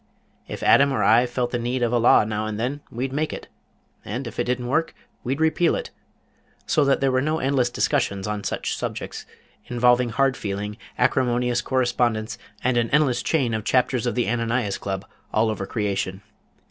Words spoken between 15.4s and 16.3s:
over creation.